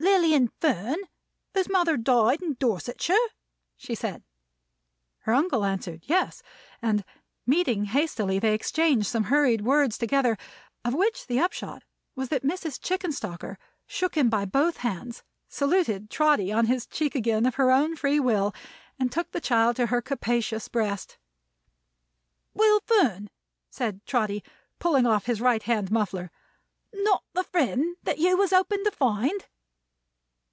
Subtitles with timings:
[0.00, 0.98] "Not Lilian Fern,
[1.54, 3.14] whose mother died in Dorsetshire?"
[3.78, 4.54] said she.
[5.20, 6.42] Her uncle answered "Yes,"
[6.80, 7.04] and
[7.46, 10.36] meeting hastily they exchanged some hurried words together,
[10.84, 11.84] of which the upshot
[12.16, 12.80] was that Mrs.
[12.80, 17.94] Chickenstalker shook him by both hands, saluted Trotty on his cheek again of her own
[17.94, 18.52] free will,
[18.98, 21.16] and took the child to her capacious breast.
[22.54, 23.30] "Will Fern,"
[23.70, 24.42] said Trotty,
[24.80, 26.30] pulling on his right hand muffler.
[26.94, 29.44] "Not the friend that you was hoping to find?"